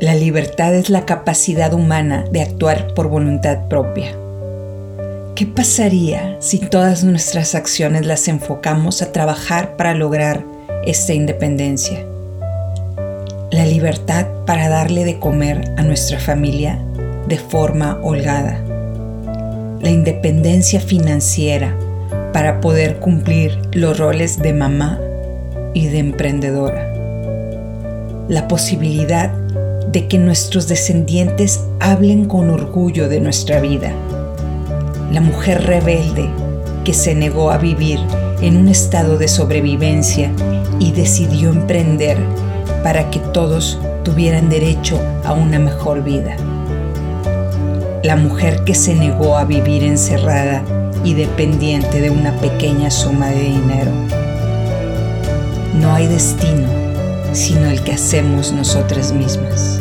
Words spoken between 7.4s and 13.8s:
acciones las enfocamos a trabajar para lograr esta independencia? La